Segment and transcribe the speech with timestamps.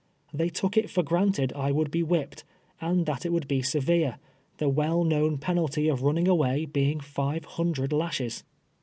[0.35, 2.43] Tliey took it for granted I would be whip ped,
[2.81, 4.17] and that it would be severe,
[4.57, 8.43] the well known pen alty of running away being five hundred lashes.